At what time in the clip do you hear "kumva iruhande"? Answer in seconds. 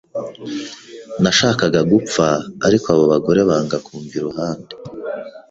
3.85-4.73